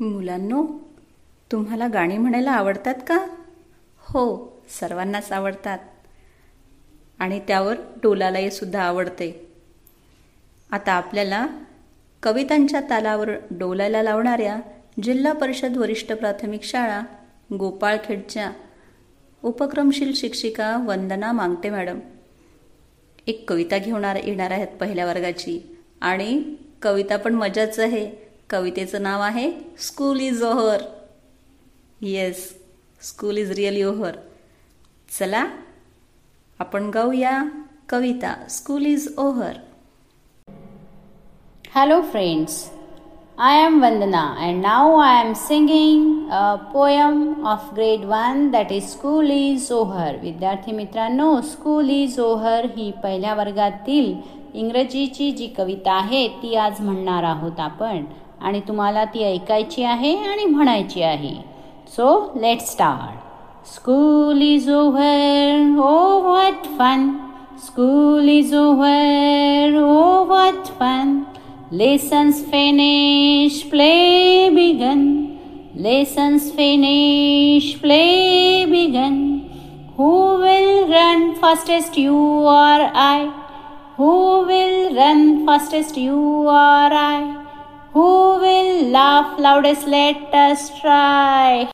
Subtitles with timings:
[0.00, 0.66] मुलांनो
[1.52, 3.26] तुम्हाला गाणी म्हणायला आवडतात का?
[3.98, 5.78] हो सर्वांनाच आवडतात.
[7.18, 9.52] आणि त्यावर डोलालाही सुद्धा आवडते.
[10.70, 11.46] आता आपल्याला
[12.22, 14.56] कवितांच्या तालावर डोलायला लावणाऱ्या
[15.02, 17.00] जिल्हा परिषद वरिष्ठ प्राथमिक शाळा
[17.58, 18.52] गोपाळखेडच्या
[19.42, 21.98] उपक्रमशील शिक्षिका वंदना मांगटे मॅडम.
[23.26, 25.78] एक कविता घेऊन येणार आहेत पहिल्या वर्गाची.
[26.00, 28.29] आणि कविता पण मजाच आहे.
[28.50, 30.82] कवितेचं नाव आहे school is over
[32.00, 32.48] yes
[33.08, 34.16] school is really over.
[35.18, 35.44] चला
[36.60, 37.42] आपण गाऊया
[37.88, 39.56] कविता school is over.
[41.74, 42.68] Hello friends
[43.38, 46.00] I am Vandana and now I am singing
[46.38, 50.08] a poem of grade 1 that is School is Over.
[50.22, 54.12] विद्यार्थी मित्रांनो स्कूल इज ओहर ही पहिल्या वर्गातील
[54.54, 58.04] इंग्रजीची जी कविता आहे ती आज म्हणणार आहोत आपण.
[58.41, 61.35] आणि तुम्हाला ती ऐकायची आहे आणि म्हणायची आहे
[61.95, 67.09] so let start school is over oh what fun
[67.65, 71.19] school is over oh what fun
[71.71, 75.71] Lessons finish, play begun.
[75.75, 79.49] Lessons finish, play begun.
[79.97, 83.33] Who will run fastest, you or I?
[83.97, 87.45] Who will run fastest, you or I?
[87.92, 89.88] Who will laugh loudest?
[89.88, 91.68] Let us try.